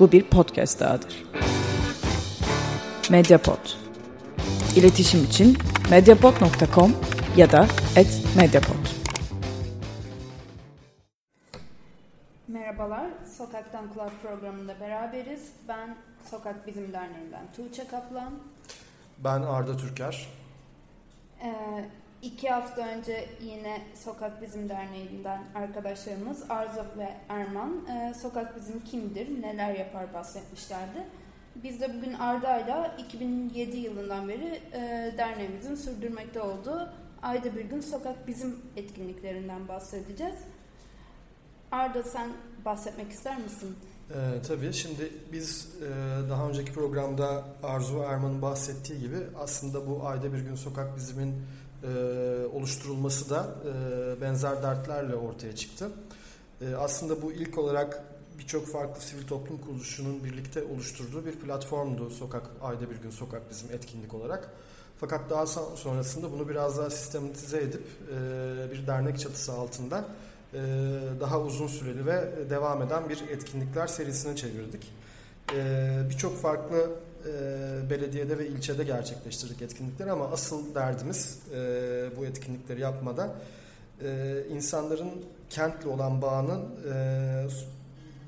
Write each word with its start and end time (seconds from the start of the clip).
Bu 0.00 0.12
bir 0.12 0.24
podcast 0.24 0.80
dahadır. 0.80 1.24
Mediapod. 3.10 3.58
İletişim 4.76 5.24
için 5.24 5.58
mediapod.com 5.90 6.96
ya 7.36 7.52
da 7.52 7.66
@mediapod. 8.36 8.86
Merhabalar, 12.48 13.06
Sokaktan 13.38 13.92
Kulak 13.94 14.22
programında 14.22 14.80
beraberiz. 14.80 15.40
Ben 15.68 15.96
Sokak 16.30 16.66
Bizim 16.66 16.92
Derneği'nden 16.92 17.46
Tuğçe 17.56 17.86
Kaplan. 17.86 18.32
Ben 19.24 19.42
Arda 19.42 19.76
Türker. 19.76 20.28
Ee, 21.42 21.48
iki 22.26 22.50
hafta 22.50 22.88
önce 22.88 23.28
yine 23.42 23.82
Sokak 23.94 24.42
Bizim 24.42 24.68
Derneği'nden 24.68 25.44
arkadaşlarımız 25.54 26.50
Arzu 26.50 26.84
ve 26.98 27.14
Erman 27.28 27.86
e, 27.86 28.14
Sokak 28.14 28.56
Bizim 28.56 28.80
kimdir, 28.84 29.42
neler 29.42 29.74
yapar 29.74 30.14
bahsetmişlerdi. 30.14 31.04
Biz 31.62 31.80
de 31.80 31.94
bugün 31.96 32.12
Arda'yla 32.12 32.96
2007 32.98 33.76
yılından 33.76 34.28
beri 34.28 34.60
e, 34.72 35.14
derneğimizin 35.18 35.74
sürdürmekte 35.74 36.40
olduğu 36.40 36.92
Ayda 37.22 37.56
Bir 37.56 37.64
Gün 37.64 37.80
Sokak 37.80 38.28
Bizim 38.28 38.56
etkinliklerinden 38.76 39.68
bahsedeceğiz. 39.68 40.36
Arda 41.72 42.02
sen 42.02 42.28
bahsetmek 42.64 43.10
ister 43.12 43.38
misin? 43.38 43.76
Ee, 44.10 44.42
tabii 44.48 44.72
şimdi 44.72 45.12
biz 45.32 45.68
e, 45.82 46.30
daha 46.30 46.48
önceki 46.48 46.72
programda 46.72 47.44
Arzu 47.62 47.98
Erman'ın 47.98 48.42
bahsettiği 48.42 49.00
gibi 49.00 49.16
aslında 49.38 49.86
bu 49.86 50.06
ayda 50.06 50.32
bir 50.32 50.38
gün 50.38 50.54
sokak 50.54 50.96
bizimin 50.96 51.34
oluşturulması 52.52 53.30
da 53.30 53.54
e, 53.64 54.20
benzer 54.20 54.62
dertlerle 54.62 55.14
ortaya 55.14 55.56
çıktı. 55.56 55.90
E, 56.60 56.74
aslında 56.74 57.22
bu 57.22 57.32
ilk 57.32 57.58
olarak 57.58 58.04
birçok 58.38 58.66
farklı 58.66 59.02
sivil 59.02 59.26
toplum 59.26 59.58
kuruluşunun 59.58 60.24
birlikte 60.24 60.64
oluşturduğu 60.64 61.26
bir 61.26 61.32
platformdu 61.32 62.10
sokak 62.10 62.42
ayda 62.62 62.90
bir 62.90 62.96
gün 62.96 63.10
sokak 63.10 63.50
bizim 63.50 63.72
etkinlik 63.72 64.14
olarak. 64.14 64.50
Fakat 65.00 65.30
daha 65.30 65.46
sonrasında 65.76 66.32
bunu 66.32 66.48
biraz 66.48 66.78
daha 66.78 66.90
sistematize 66.90 67.58
edip 67.58 67.86
e, 68.12 68.72
bir 68.72 68.86
dernek 68.86 69.18
çatısı 69.18 69.52
altında 69.52 70.04
e, 70.54 70.58
daha 71.20 71.40
uzun 71.40 71.66
süreli 71.66 72.06
ve 72.06 72.50
devam 72.50 72.82
eden 72.82 73.08
bir 73.08 73.28
etkinlikler 73.28 73.86
serisine 73.86 74.36
çevirdik. 74.36 74.92
E, 75.54 76.02
birçok 76.10 76.36
farklı 76.36 76.90
e, 77.26 77.90
belediyede 77.90 78.38
ve 78.38 78.48
ilçede 78.48 78.84
gerçekleştirdik 78.84 79.62
etkinlikleri 79.62 80.10
ama 80.10 80.30
asıl 80.30 80.74
derdimiz 80.74 81.38
bu 82.16 82.26
etkinlikleri 82.26 82.80
yapmada 82.80 83.34
insanların 84.50 85.10
kentle 85.50 85.88
olan 85.88 86.22
bağının 86.22 86.62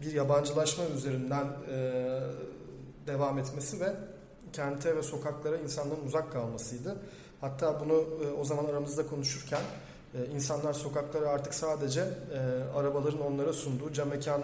bir 0.02 0.12
yabancılaşma 0.12 0.84
üzerinden 0.96 1.46
devam 3.06 3.38
etmesi 3.38 3.80
ve 3.80 3.94
kente 4.52 4.96
ve 4.96 5.02
sokaklara 5.02 5.56
insanların 5.56 6.06
uzak 6.06 6.32
kalmasıydı. 6.32 6.96
Hatta 7.40 7.80
bunu 7.80 8.04
o 8.40 8.44
zaman 8.44 8.64
aramızda 8.64 9.06
konuşurken 9.06 9.62
e, 10.14 10.26
insanlar 10.34 10.72
sokakları 10.72 11.28
artık 11.28 11.54
sadece 11.54 12.00
e, 12.00 12.38
arabaların 12.78 13.20
onlara 13.20 13.52
sunduğu 13.52 13.92
cam 13.92 14.08
mekan 14.08 14.42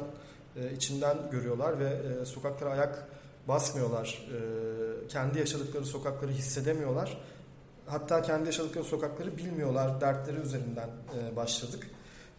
e, 0.56 0.72
içinden 0.72 1.16
görüyorlar 1.30 1.78
ve 1.78 1.88
e, 2.22 2.24
sokaklara 2.24 2.70
ayak 2.70 3.08
basmıyorlar. 3.48 4.28
E, 4.32 5.08
kendi 5.08 5.38
yaşadıkları 5.38 5.84
sokakları 5.84 6.30
hissedemiyorlar. 6.30 7.18
Hatta 7.86 8.22
kendi 8.22 8.46
yaşadıkları 8.46 8.84
sokakları 8.84 9.36
bilmiyorlar. 9.36 10.00
Dertleri 10.00 10.36
üzerinden 10.36 10.88
e, 11.18 11.36
başladık. 11.36 11.90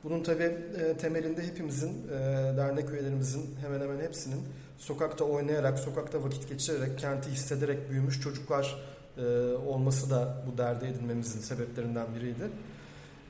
Bunun 0.03 0.23
tabi 0.23 0.43
e, 0.43 0.97
temelinde 0.97 1.47
hepimizin, 1.47 2.07
e, 2.07 2.17
dernek 2.57 2.89
üyelerimizin 2.89 3.55
hemen 3.61 3.81
hemen 3.81 3.99
hepsinin 3.99 4.43
sokakta 4.77 5.25
oynayarak, 5.25 5.79
sokakta 5.79 6.23
vakit 6.23 6.49
geçirerek, 6.49 6.99
kenti 6.99 7.29
hissederek 7.29 7.89
büyümüş 7.89 8.21
çocuklar 8.21 8.75
e, 9.17 9.21
olması 9.53 10.09
da 10.09 10.43
bu 10.47 10.57
derde 10.57 10.89
edinmemizin 10.89 11.39
sebeplerinden 11.39 12.07
biriydi. 12.15 12.49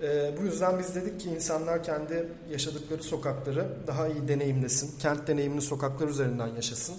E, 0.02 0.38
bu 0.40 0.44
yüzden 0.44 0.80
biz 0.80 0.96
dedik 0.96 1.20
ki 1.20 1.30
insanlar 1.30 1.84
kendi 1.84 2.28
yaşadıkları 2.52 3.04
sokakları 3.04 3.68
daha 3.88 4.08
iyi 4.08 4.28
deneyimlesin. 4.28 5.00
Kent 5.00 5.28
deneyimini 5.28 5.62
sokaklar 5.62 6.08
üzerinden 6.08 6.48
yaşasın. 6.48 6.96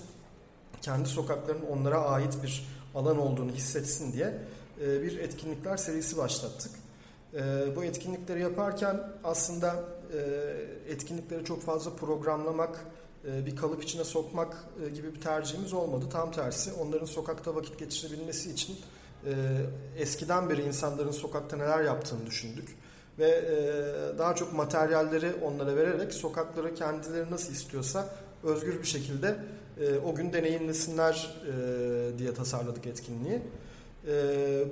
Kendi 0.83 1.09
sokaklarının 1.09 1.67
onlara 1.67 2.01
ait 2.01 2.43
bir 2.43 2.67
alan 2.95 3.19
olduğunu 3.19 3.53
hissetsin 3.53 4.13
diye 4.13 4.39
e, 4.81 5.03
bir 5.03 5.19
etkinlikler 5.19 5.77
serisi 5.77 6.17
başlattık. 6.17 6.73
E, 7.35 7.41
bu 7.77 7.85
etkinlikleri 7.85 8.41
yaparken 8.41 9.01
aslında 9.25 9.85
e, 10.13 10.19
etkinlikleri 10.93 11.45
çok 11.45 11.63
fazla 11.63 11.91
programlamak, 11.91 12.85
bir 13.47 13.57
kalıp 13.57 13.83
içine 13.83 14.05
sokmak 14.05 14.57
gibi 14.95 15.15
bir 15.15 15.21
tercihimiz 15.21 15.73
olmadı. 15.73 16.05
Tam 16.13 16.33
tersi 16.33 16.73
onların 16.73 17.07
sokakta 17.07 17.55
vakit 17.55 17.79
geçirebilmesi 17.79 18.51
için 18.51 18.77
eskiden 19.97 20.51
beri 20.51 20.63
insanların 20.63 21.11
sokakta 21.11 21.57
neler 21.57 21.85
yaptığını 21.85 22.27
düşündük 22.27 22.77
ve 23.19 23.45
daha 24.19 24.35
çok 24.35 24.53
materyalleri 24.53 25.35
onlara 25.43 25.77
vererek 25.77 26.15
sokakları 26.15 26.75
kendileri 26.75 27.31
nasıl 27.31 27.53
istiyorsa 27.53 28.09
özgür 28.43 28.79
bir 28.79 28.87
şekilde 28.87 29.37
e, 29.81 29.99
o 29.99 30.15
gün 30.15 30.33
deneyimlesinler 30.33 31.37
e, 31.47 32.19
diye 32.19 32.35
tasarladık 32.35 32.87
etkinliği. 32.87 33.41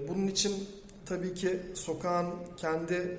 Bunun 0.09 0.27
için 0.27 0.69
tabii 1.07 1.35
ki 1.35 1.61
sokağın 1.75 2.27
kendi 2.57 3.19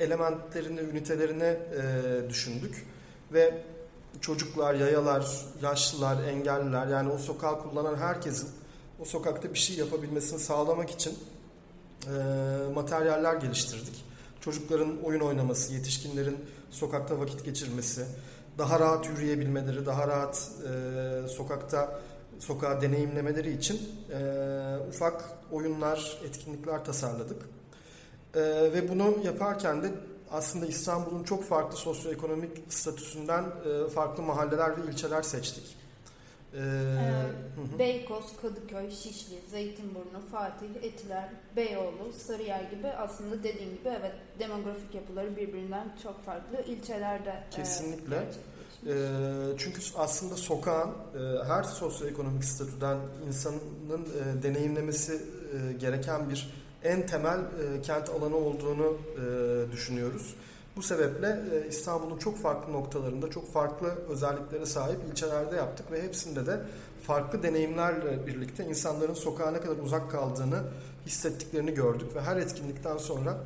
elementlerini, 0.00 0.80
ünitelerini 0.80 1.56
düşündük 2.28 2.86
ve 3.32 3.62
çocuklar, 4.20 4.74
yayalar, 4.74 5.26
yaşlılar, 5.62 6.28
engelliler 6.28 6.86
yani 6.86 7.10
o 7.10 7.18
sokağı 7.18 7.62
kullanan 7.62 7.96
herkesin 7.96 8.48
o 9.00 9.04
sokakta 9.04 9.54
bir 9.54 9.58
şey 9.58 9.76
yapabilmesini 9.76 10.38
sağlamak 10.38 10.90
için 10.90 11.18
materyaller 12.74 13.34
geliştirdik 13.34 14.04
çocukların 14.46 15.02
oyun 15.04 15.20
oynaması, 15.20 15.74
yetişkinlerin 15.74 16.36
sokakta 16.70 17.18
vakit 17.18 17.44
geçirmesi, 17.44 18.06
daha 18.58 18.80
rahat 18.80 19.08
yürüyebilmeleri, 19.08 19.86
daha 19.86 20.08
rahat 20.08 20.50
e, 20.68 21.28
sokakta 21.28 22.00
sokağı 22.38 22.80
deneyimlemeleri 22.82 23.52
için 23.52 23.80
e, 24.12 24.18
ufak 24.88 25.24
oyunlar, 25.52 26.18
etkinlikler 26.24 26.84
tasarladık. 26.84 27.42
E, 28.34 28.40
ve 28.42 28.88
bunu 28.88 29.18
yaparken 29.24 29.82
de 29.82 29.90
aslında 30.30 30.66
İstanbul'un 30.66 31.24
çok 31.24 31.44
farklı 31.44 31.76
sosyoekonomik 31.76 32.50
statüsünden 32.68 33.44
e, 33.44 33.90
farklı 33.90 34.22
mahalleler 34.22 34.70
ve 34.76 34.90
ilçeler 34.90 35.22
seçtik. 35.22 35.76
Ee, 36.56 36.60
ee, 36.60 37.78
Beykoz, 37.78 38.24
Kadıköy, 38.42 38.90
Şişli, 38.90 39.36
Zeytinburnu, 39.50 40.20
Fatih, 40.32 40.66
Etiler, 40.82 41.28
Beyoğlu, 41.56 42.12
Sarıyer 42.26 42.62
gibi 42.62 42.88
aslında 42.88 43.42
dediğim 43.42 43.70
gibi 43.76 43.88
evet 43.88 44.14
demografik 44.38 44.94
yapıları 44.94 45.36
birbirinden 45.36 45.96
çok 46.02 46.24
farklı 46.24 46.62
ilçelerde 46.62 47.30
e, 47.30 47.50
Kesinlikle. 47.50 48.16
E, 48.86 48.94
çünkü 49.58 49.80
aslında 49.96 50.36
sokağın 50.36 50.90
e, 50.90 51.44
her 51.44 51.62
sosyoekonomik 51.62 52.44
statüden 52.44 52.98
insanın 53.26 53.60
e, 53.60 54.42
deneyimlemesi 54.42 55.12
e, 55.12 55.72
gereken 55.72 56.30
bir 56.30 56.50
en 56.84 57.06
temel 57.06 57.38
e, 57.38 57.82
kent 57.82 58.08
alanı 58.08 58.36
olduğunu 58.36 58.96
e, 59.16 59.72
düşünüyoruz. 59.72 60.34
Bu 60.76 60.82
sebeple 60.82 61.40
e, 61.52 61.68
İstanbul'un 61.68 62.18
çok 62.18 62.38
farklı 62.38 62.72
noktalarında 62.72 63.30
çok 63.30 63.52
farklı 63.52 63.88
özelliklere 64.08 64.66
sahip 64.66 64.98
ilçelerde 65.10 65.56
yaptık 65.56 65.92
ve 65.92 66.02
hepsinde 66.02 66.46
de 66.46 66.60
farklı 67.02 67.42
deneyimlerle 67.42 68.26
birlikte 68.26 68.64
insanların 68.64 69.14
sokağa 69.14 69.50
ne 69.50 69.60
kadar 69.60 69.76
uzak 69.76 70.10
kaldığını 70.10 70.62
hissettiklerini 71.06 71.74
gördük 71.74 72.14
ve 72.14 72.20
her 72.20 72.36
etkinlikten 72.36 72.96
sonra 72.96 73.38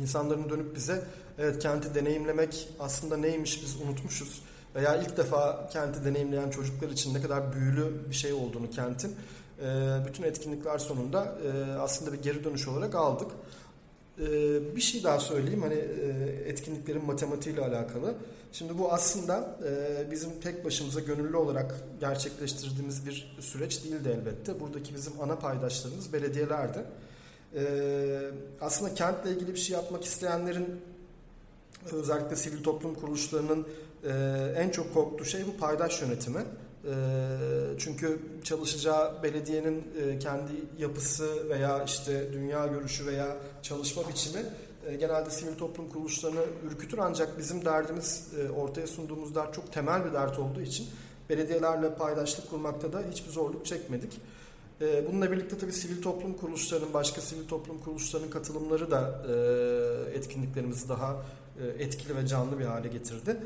insanların 0.00 0.50
dönüp 0.50 0.76
bize 0.76 1.04
evet 1.38 1.58
kenti 1.58 1.94
deneyimlemek 1.94 2.68
aslında 2.80 3.16
neymiş 3.16 3.62
biz 3.62 3.80
unutmuşuz 3.80 4.42
veya 4.74 4.96
ilk 4.96 5.16
defa 5.16 5.68
kenti 5.72 6.04
deneyimleyen 6.04 6.50
çocuklar 6.50 6.88
için 6.88 7.14
ne 7.14 7.22
kadar 7.22 7.52
büyülü 7.52 8.10
bir 8.10 8.14
şey 8.14 8.32
olduğunu 8.32 8.70
kentin 8.70 9.16
e, 9.62 9.98
bütün 10.06 10.22
etkinlikler 10.22 10.78
sonunda 10.78 11.38
e, 11.44 11.72
aslında 11.72 12.12
bir 12.12 12.22
geri 12.22 12.44
dönüş 12.44 12.68
olarak 12.68 12.94
aldık. 12.94 13.30
Ee, 14.18 14.76
bir 14.76 14.80
şey 14.80 15.04
daha 15.04 15.20
söyleyeyim 15.20 15.62
hani 15.62 15.74
e, 15.74 16.08
etkinliklerin 16.48 17.04
matematiğiyle 17.06 17.60
alakalı. 17.60 18.14
Şimdi 18.52 18.78
bu 18.78 18.92
aslında 18.92 19.58
e, 19.68 20.10
bizim 20.10 20.30
tek 20.40 20.64
başımıza 20.64 21.00
gönüllü 21.00 21.36
olarak 21.36 21.74
gerçekleştirdiğimiz 22.00 23.06
bir 23.06 23.36
süreç 23.40 23.84
değildi 23.84 24.18
elbette. 24.20 24.60
Buradaki 24.60 24.94
bizim 24.94 25.12
ana 25.20 25.36
paydaşlarımız 25.36 26.12
belediyelerdi. 26.12 26.84
Ee, 27.54 28.30
aslında 28.60 28.94
kentle 28.94 29.30
ilgili 29.30 29.54
bir 29.54 29.58
şey 29.58 29.76
yapmak 29.76 30.04
isteyenlerin 30.04 30.80
özellikle 31.92 32.36
sivil 32.36 32.62
toplum 32.62 32.94
kuruluşlarının 32.94 33.66
e, 34.04 34.10
en 34.56 34.70
çok 34.70 34.94
korktuğu 34.94 35.24
şey 35.24 35.46
bu 35.46 35.56
paydaş 35.56 36.02
yönetimi. 36.02 36.40
Ee, 36.84 37.38
çünkü 37.78 38.18
çalışacağı 38.44 39.22
belediyenin 39.22 39.84
e, 40.00 40.18
kendi 40.18 40.52
yapısı 40.78 41.48
veya 41.48 41.84
işte 41.84 42.32
dünya 42.32 42.66
görüşü 42.66 43.06
veya 43.06 43.36
çalışma 43.62 44.08
biçimi 44.08 44.42
e, 44.86 44.96
genelde 44.96 45.30
sivil 45.30 45.54
toplum 45.54 45.88
kuruluşlarını 45.88 46.44
ürkütür 46.66 46.98
ancak 46.98 47.38
bizim 47.38 47.64
derdimiz 47.64 48.28
e, 48.38 48.50
ortaya 48.50 48.86
sunduğumuz 48.86 49.34
dert 49.34 49.54
çok 49.54 49.72
temel 49.72 50.04
bir 50.04 50.12
dert 50.12 50.38
olduğu 50.38 50.60
için 50.60 50.86
belediyelerle 51.30 51.94
paydaşlık 51.94 52.50
kurmakta 52.50 52.92
da 52.92 53.02
hiçbir 53.10 53.30
zorluk 53.30 53.66
çekmedik. 53.66 54.20
Bununla 55.08 55.32
birlikte 55.32 55.58
tabii 55.58 55.72
sivil 55.72 56.02
toplum 56.02 56.34
kuruluşlarının, 56.34 56.94
başka 56.94 57.20
sivil 57.20 57.48
toplum 57.48 57.78
kuruluşlarının 57.78 58.30
katılımları 58.30 58.90
da 58.90 59.22
etkinliklerimizi 60.14 60.88
daha 60.88 61.22
etkili 61.78 62.16
ve 62.16 62.26
canlı 62.26 62.58
bir 62.58 62.64
hale 62.64 62.88
getirdi. 62.88 63.36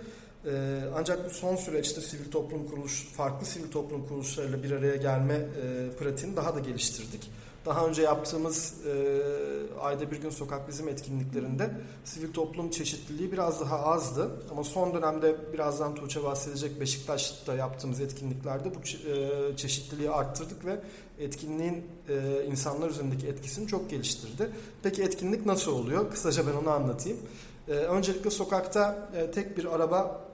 E, 0.47 0.81
ancak 0.97 1.25
bu 1.25 1.31
son 1.31 1.57
süreçte 1.57 2.01
sivil 2.01 2.31
toplum 2.31 2.67
kuruluş, 2.67 3.09
farklı 3.17 3.47
sivil 3.47 3.71
toplum 3.71 4.07
kuruluşlarıyla 4.07 4.63
bir 4.63 4.71
araya 4.71 4.97
gelme 4.97 5.47
pratiğini 5.99 6.37
daha 6.37 6.55
da 6.55 6.61
geliştirdik. 6.61 7.31
Daha 7.67 7.87
önce 7.87 8.03
yaptığımız 8.03 8.75
e, 8.87 8.93
ayda 9.81 10.11
bir 10.11 10.21
gün 10.21 10.31
sokak 10.31 10.69
bizim 10.69 10.89
etkinliklerinde 10.89 11.71
sivil 12.05 12.33
toplum 12.33 12.71
çeşitliliği 12.71 13.33
biraz 13.33 13.61
daha 13.61 13.79
azdı. 13.79 14.31
Ama 14.51 14.65
son 14.65 14.95
dönemde 14.95 15.53
birazdan 15.53 15.95
Tuğçe 15.95 16.25
bahsedecek 16.25 16.81
Beşiktaş'ta 16.81 17.55
yaptığımız 17.55 18.01
etkinliklerde 18.01 18.71
bu 18.75 18.79
e, 19.11 19.57
çeşitliliği 19.57 20.11
arttırdık 20.11 20.65
ve 20.65 20.81
etkinliğin 21.19 21.87
e, 22.09 22.45
insanlar 22.47 22.91
üzerindeki 22.91 23.27
etkisini 23.27 23.67
çok 23.67 23.91
geliştirdi. 23.91 24.51
Peki 24.83 25.03
etkinlik 25.03 25.47
nasıl 25.47 25.73
oluyor? 25.73 26.11
Kısaca 26.11 26.47
ben 26.47 26.53
onu 26.53 26.71
anlatayım. 26.71 27.19
E, 27.69 27.73
öncelikle 27.73 28.31
sokakta 28.31 29.09
e, 29.17 29.31
tek 29.31 29.59
bir 29.59 29.65
araba 29.65 30.26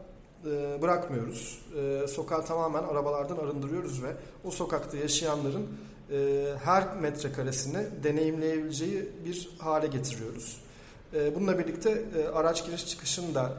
e, 0.47 0.83
bırakmıyoruz. 0.83 1.63
E, 1.77 2.07
sokağı 2.09 2.45
tamamen 2.45 2.83
arabalardan 2.83 3.37
arındırıyoruz 3.37 4.03
ve 4.03 4.09
o 4.45 4.51
sokakta 4.51 4.97
yaşayanların 4.97 5.67
e, 6.13 6.47
her 6.65 6.97
metrekaresini 6.97 7.87
deneyimleyebileceği 8.03 9.09
bir 9.25 9.49
hale 9.59 9.87
getiriyoruz. 9.87 10.61
E, 11.15 11.35
bununla 11.35 11.59
birlikte 11.59 11.91
e, 11.91 12.29
araç 12.29 12.67
giriş 12.67 12.87
çıkışını 12.87 13.35
da 13.35 13.53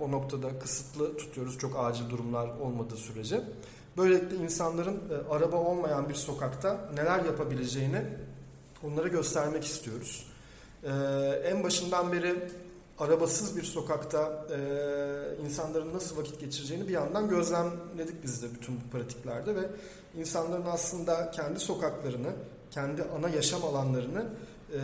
o 0.00 0.10
noktada 0.10 0.58
kısıtlı 0.58 1.16
tutuyoruz 1.16 1.58
çok 1.58 1.78
acil 1.78 2.10
durumlar 2.10 2.48
olmadığı 2.48 2.96
sürece. 2.96 3.40
Böylelikle 3.96 4.36
insanların 4.36 5.00
araba 5.30 5.56
olmayan 5.56 6.08
bir 6.08 6.14
sokakta 6.14 6.90
neler 6.94 7.24
yapabileceğini 7.24 8.02
onlara 8.84 9.08
göstermek 9.08 9.64
istiyoruz. 9.64 10.26
En 11.44 11.64
başından 11.64 12.12
beri 12.12 12.34
arabasız 13.00 13.56
bir 13.56 13.62
sokakta 13.62 14.46
e, 14.50 15.44
insanların 15.44 15.94
nasıl 15.94 16.16
vakit 16.16 16.40
geçireceğini 16.40 16.88
bir 16.88 16.92
yandan 16.92 17.28
gözlemledik 17.28 18.22
biz 18.22 18.42
de 18.42 18.46
bütün 18.54 18.76
bu 18.76 18.90
pratiklerde 18.90 19.56
ve 19.56 19.70
insanların 20.16 20.66
aslında 20.66 21.30
kendi 21.30 21.60
sokaklarını, 21.60 22.28
kendi 22.70 23.02
ana 23.02 23.28
yaşam 23.28 23.64
alanlarını 23.64 24.26
e, 24.72 24.78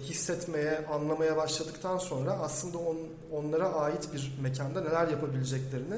hissetmeye, 0.00 0.86
anlamaya 0.86 1.36
başladıktan 1.36 1.98
sonra 1.98 2.32
aslında 2.32 2.78
on, 2.78 2.96
onlara 3.32 3.74
ait 3.74 4.08
bir 4.12 4.38
mekanda 4.42 4.80
neler 4.80 5.08
yapabileceklerini 5.08 5.96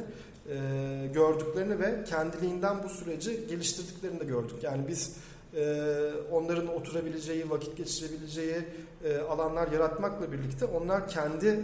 e, 0.50 1.11
gördüklerini 1.14 1.79
ve 1.79 2.05
kendiliğinden 2.05 2.82
bu 2.82 2.88
süreci 2.88 3.46
geliştirdiklerini 3.49 4.20
de 4.20 4.25
gördük. 4.25 4.56
Yani 4.62 4.88
biz 4.88 5.17
e, 5.56 6.10
onların 6.32 6.76
oturabileceği, 6.76 7.50
vakit 7.50 7.76
geçirebileceği 7.76 8.56
e, 9.04 9.18
alanlar 9.18 9.72
yaratmakla 9.72 10.32
birlikte 10.32 10.64
onlar 10.64 11.08
kendi 11.08 11.46
e, 11.46 11.58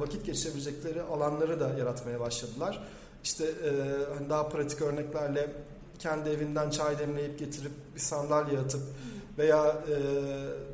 vakit 0.00 0.26
geçirebilecekleri 0.26 1.02
alanları 1.02 1.60
da 1.60 1.68
yaratmaya 1.78 2.20
başladılar. 2.20 2.82
İşte 3.24 3.44
e, 3.44 3.70
hani 4.14 4.30
daha 4.30 4.48
pratik 4.48 4.82
örneklerle 4.82 5.50
kendi 5.98 6.30
evinden 6.30 6.70
çay 6.70 6.98
demleyip 6.98 7.38
getirip 7.38 7.72
bir 7.94 8.00
sandalye 8.00 8.58
atıp 8.58 8.82
veya 9.38 9.66
e, 9.66 9.96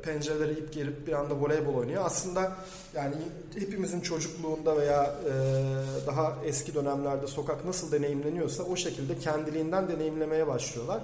pencereleri 0.03 0.51
ip 0.51 0.73
gerip 0.73 1.07
bir 1.07 1.13
anda 1.13 1.35
voleybol 1.35 1.73
oynuyor. 1.73 2.05
Aslında 2.05 2.51
yani 2.95 3.15
hepimizin 3.59 4.01
çocukluğunda 4.01 4.77
veya 4.77 5.03
e, 5.03 5.33
daha 6.07 6.37
eski 6.45 6.75
dönemlerde 6.75 7.27
sokak 7.27 7.65
nasıl 7.65 7.91
deneyimleniyorsa 7.91 8.63
o 8.63 8.75
şekilde 8.75 9.17
kendiliğinden 9.17 9.89
deneyimlemeye 9.89 10.47
başlıyorlar. 10.47 11.01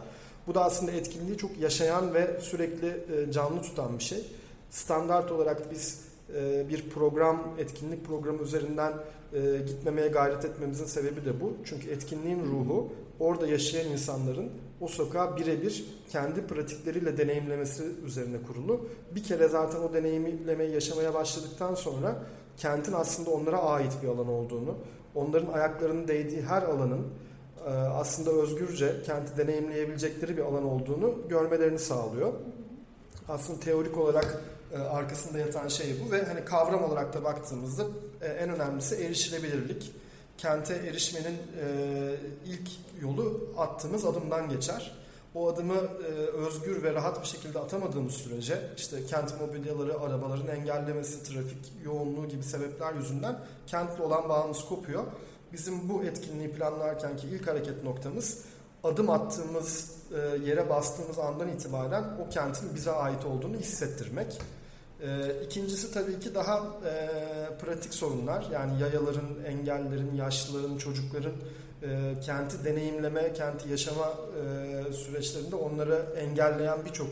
Bu 0.47 0.55
da 0.55 0.63
aslında 0.63 0.91
etkinliği 0.91 1.37
çok 1.37 1.57
yaşayan 1.57 2.13
ve 2.13 2.39
sürekli 2.41 2.87
e, 2.87 3.31
canlı 3.31 3.61
tutan 3.61 3.97
bir 3.97 4.03
şey. 4.03 4.23
Standart 4.69 5.31
olarak 5.31 5.71
biz 5.71 6.01
e, 6.35 6.69
bir 6.69 6.89
program, 6.89 7.41
etkinlik 7.59 8.05
programı 8.05 8.41
üzerinden 8.41 8.93
e, 9.33 9.39
gitmemeye 9.67 10.07
gayret 10.07 10.45
etmemizin 10.45 10.85
sebebi 10.85 11.25
de 11.25 11.41
bu. 11.41 11.53
Çünkü 11.65 11.89
etkinliğin 11.89 12.39
ruhu 12.45 12.91
orada 13.19 13.47
yaşayan 13.47 13.91
insanların 13.91 14.49
o 14.81 14.87
sokağı 14.87 15.37
birebir 15.37 15.85
kendi 16.09 16.47
pratikleriyle 16.47 17.17
deneyimlemesi 17.17 17.83
üzerine 18.05 18.37
kurulu. 18.47 18.87
Bir 19.15 19.23
kere 19.23 19.47
zaten 19.47 19.79
o 19.79 19.93
deneyimlemeyi 19.93 20.73
yaşamaya 20.73 21.13
başladıktan 21.13 21.75
sonra 21.75 22.15
kentin 22.57 22.93
aslında 22.93 23.29
onlara 23.29 23.57
ait 23.57 23.91
bir 24.03 24.07
alan 24.07 24.27
olduğunu, 24.27 24.75
onların 25.15 25.53
ayaklarının 25.53 26.07
değdiği 26.07 26.41
her 26.41 26.63
alanın 26.63 27.07
aslında 27.71 28.31
özgürce 28.31 29.03
kenti 29.05 29.37
deneyimleyebilecekleri 29.37 30.37
bir 30.37 30.41
alan 30.41 30.63
olduğunu 30.63 31.15
görmelerini 31.29 31.79
sağlıyor. 31.79 32.33
Aslında 33.29 33.59
teorik 33.59 33.97
olarak 33.97 34.41
e, 34.73 34.77
arkasında 34.77 35.39
yatan 35.39 35.67
şey 35.67 35.95
bu 36.05 36.11
ve 36.11 36.25
hani 36.25 36.45
kavram 36.45 36.83
olarak 36.83 37.13
da 37.13 37.23
baktığımızda 37.23 37.83
e, 38.21 38.27
en 38.27 38.49
önemlisi 38.49 38.95
erişilebilirlik. 38.95 39.91
Kente 40.37 40.73
erişmenin 40.73 41.37
ilk 42.45 42.69
yolu 43.01 43.49
attığımız 43.57 44.05
adımdan 44.05 44.49
geçer. 44.49 44.95
O 45.35 45.49
adımı 45.49 45.79
özgür 46.33 46.83
ve 46.83 46.93
rahat 46.93 47.21
bir 47.21 47.27
şekilde 47.27 47.59
atamadığımız 47.59 48.13
sürece 48.13 48.61
işte 48.77 49.05
kent 49.05 49.41
mobilyaları, 49.41 49.99
arabaların 49.99 50.47
engellemesi, 50.47 51.23
trafik 51.23 51.71
yoğunluğu 51.85 52.27
gibi 52.27 52.43
sebepler 52.43 52.93
yüzünden 52.93 53.39
kentle 53.67 54.03
olan 54.03 54.29
bağımız 54.29 54.65
kopuyor 54.65 55.03
bizim 55.53 55.89
bu 55.89 56.03
etkinliği 56.03 56.51
planlarken 56.51 57.17
ki 57.17 57.27
ilk 57.27 57.47
hareket 57.47 57.83
noktamız 57.83 58.43
adım 58.83 59.09
attığımız 59.09 59.91
e, 60.11 60.37
yere 60.49 60.69
bastığımız 60.69 61.19
andan 61.19 61.47
itibaren 61.47 62.03
o 62.25 62.29
kentin 62.29 62.75
bize 62.75 62.91
ait 62.91 63.25
olduğunu 63.25 63.57
hissettirmek. 63.57 64.41
E, 65.01 65.07
ikincisi 65.45 65.93
tabii 65.93 66.19
ki 66.19 66.35
daha 66.35 66.57
e, 66.57 67.09
pratik 67.57 67.93
sorunlar. 67.93 68.47
Yani 68.51 68.81
yayaların, 68.81 69.43
engellerin, 69.45 70.15
yaşlıların, 70.15 70.77
çocukların 70.77 71.33
kenti 72.25 72.65
deneyimleme, 72.65 73.33
kenti 73.33 73.69
yaşama 73.69 74.13
süreçlerinde 74.91 75.55
onları 75.55 76.05
engelleyen 76.17 76.85
birçok 76.85 77.07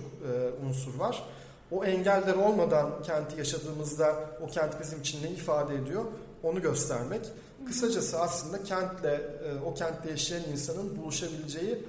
unsur 0.65 0.99
var. 0.99 1.23
O 1.71 1.85
engeller 1.85 2.33
olmadan 2.33 3.03
kenti 3.03 3.37
yaşadığımızda 3.37 4.15
o 4.41 4.47
kent 4.47 4.79
bizim 4.79 4.99
için 4.99 5.23
ne 5.23 5.29
ifade 5.29 5.75
ediyor 5.75 6.05
onu 6.43 6.61
göstermek. 6.61 7.21
Kısacası 7.67 8.19
aslında 8.19 8.63
kentle, 8.63 9.13
e, 9.13 9.59
o 9.65 9.73
kentte 9.73 10.09
yaşayan 10.09 10.43
insanın 10.43 10.97
buluşabileceği 10.97 11.85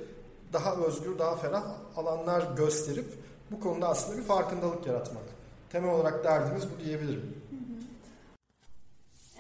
daha 0.53 0.77
özgür, 0.77 1.19
daha 1.19 1.37
ferah 1.37 1.65
alanlar 1.97 2.57
gösterip 2.57 3.07
bu 3.51 3.61
konuda 3.61 3.89
aslında 3.89 4.19
bir 4.19 4.23
farkındalık 4.23 4.87
yaratmak. 4.87 5.25
Temel 5.71 5.95
olarak 5.95 6.25
derdimiz 6.25 6.65
bu 6.71 6.85
diyebilirim. 6.85 7.43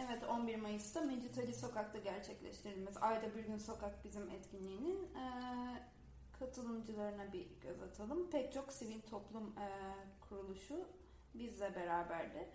Evet 0.06 0.22
11 0.30 0.56
Mayıs'ta 0.56 1.00
Mecit 1.00 1.38
Ali 1.38 1.54
Sokak'ta 1.54 1.98
gerçekleştirilmez 1.98 2.94
Ayda 3.00 3.34
Bir 3.34 3.44
Gün 3.44 3.58
Sokak 3.58 4.04
bizim 4.04 4.30
etkinliğinin 4.30 4.96
e, 4.96 5.24
katılımcılarına 6.38 7.32
bir 7.32 7.46
göz 7.60 7.82
atalım. 7.82 8.30
Pek 8.30 8.52
çok 8.52 8.72
sivil 8.72 9.00
toplum 9.00 9.44
e, 9.58 9.68
kuruluşu 10.28 10.84
bizle 11.34 11.74
beraberdi. 11.74 12.48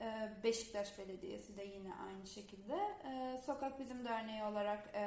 Ee, 0.00 0.30
Beşiktaş 0.44 0.98
Belediyesi 0.98 1.56
de 1.56 1.64
yine 1.64 1.94
aynı 1.94 2.26
şekilde. 2.26 2.74
Ee, 3.04 3.40
Sokak 3.46 3.80
Bizim 3.80 4.04
Derneği 4.04 4.42
olarak 4.42 4.90
e, 4.94 5.00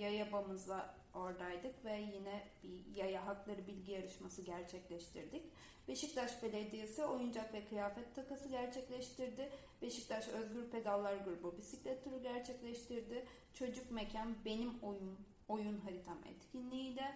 Yayabamızla 0.00 0.94
oradaydık 1.14 1.84
ve 1.84 1.96
yine 1.96 2.42
bir 2.62 2.96
yaya 2.96 3.26
hakları 3.26 3.66
bilgi 3.66 3.92
yarışması 3.92 4.42
gerçekleştirdik. 4.42 5.42
Beşiktaş 5.88 6.42
Belediyesi 6.42 7.04
oyuncak 7.04 7.54
ve 7.54 7.64
kıyafet 7.64 8.14
takası 8.14 8.48
gerçekleştirdi. 8.48 9.50
Beşiktaş 9.82 10.28
Özgür 10.28 10.70
Pedallar 10.70 11.16
Grubu 11.16 11.56
bisiklet 11.56 12.04
turu 12.04 12.22
gerçekleştirdi. 12.22 13.26
Çocuk 13.54 13.90
Mekan 13.90 14.34
Benim 14.44 14.78
Oyun 14.82 15.18
oyun 15.48 15.80
haritam 15.80 16.18
etkinliğiyle 16.24 17.14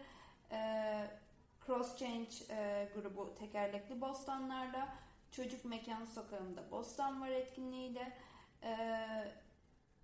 e, 0.52 0.58
Cross 1.66 1.97
Change 1.97 2.30
e, 2.50 2.88
grubu 2.94 3.35
tekerlekli 3.35 4.00
bostanlarla 4.00 4.88
Çocuk 5.30 5.64
Mekan 5.64 6.04
Sokağı'nda 6.04 6.70
Bostan 6.70 7.20
var 7.20 7.28
etkinliğiyle 7.28 8.12
e, 8.62 8.75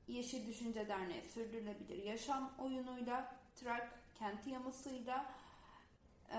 Yeşil 0.09 0.47
Düşünce 0.47 0.88
Derneği 0.88 1.23
Sürdürülebilir 1.23 2.02
Yaşam 2.02 2.52
oyunuyla 2.59 3.37
Trak 3.54 3.99
Kenti 4.14 4.50
Yaması'yla 4.50 5.26
e, 6.33 6.38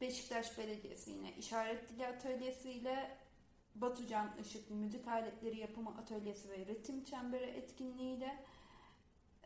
Beşiktaş 0.00 0.58
Belediyesi 0.58 1.10
yine 1.10 1.32
İşaret 1.32 1.88
Dili 1.88 2.06
Atölyesi 2.06 2.70
ile 2.70 3.16
Batucan 3.74 4.30
Işık 4.40 4.70
Müzik 4.70 5.08
Aletleri 5.08 5.58
Yapımı 5.58 5.90
Atölyesi 5.90 6.50
ve 6.50 6.66
Ritim 6.66 7.04
Çemberi 7.04 7.44
etkinliğiyle 7.44 8.44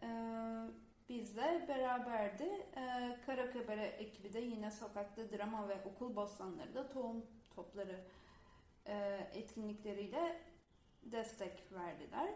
e, 0.03 0.09
bizle 1.09 1.65
beraberdi. 1.69 2.45
E, 2.77 3.17
Karakabere 3.27 3.87
ekibi 3.87 4.33
de 4.33 4.41
yine 4.41 4.71
sokakta 4.71 5.31
drama 5.33 5.69
ve 5.69 5.85
okul 5.85 6.17
bostanları 6.17 6.75
da 6.75 6.89
tohum 6.89 7.27
topları 7.61 8.01
e, 8.87 9.27
etkinlikleriyle 9.35 10.41
destek 11.03 11.73
verdiler. 11.73 12.35